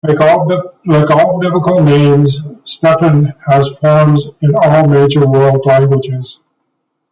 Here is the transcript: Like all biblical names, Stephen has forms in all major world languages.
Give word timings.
Like 0.03 0.19
all 0.19 1.37
biblical 1.39 1.83
names, 1.83 2.39
Stephen 2.63 3.33
has 3.45 3.69
forms 3.79 4.29
in 4.41 4.55
all 4.55 4.87
major 4.87 5.27
world 5.27 5.63
languages. 5.67 6.39